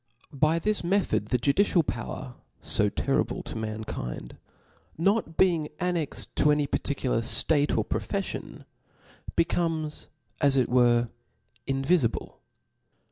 [0.33, 2.33] By this method the judicial power^
[2.79, 4.35] io terrible to mankind,
[4.97, 8.65] not being annexed to any particular ftate or profeffion,
[9.35, 10.07] becomes,
[10.41, 11.09] as it were,
[11.67, 12.39] invifi ble.